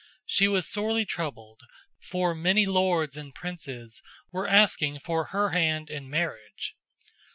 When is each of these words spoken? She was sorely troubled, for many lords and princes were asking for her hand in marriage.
She 0.25 0.47
was 0.47 0.67
sorely 0.67 1.05
troubled, 1.05 1.61
for 2.01 2.33
many 2.33 2.65
lords 2.65 3.15
and 3.15 3.35
princes 3.35 4.01
were 4.31 4.47
asking 4.47 4.97
for 5.01 5.25
her 5.25 5.49
hand 5.51 5.91
in 5.91 6.09
marriage. 6.09 6.75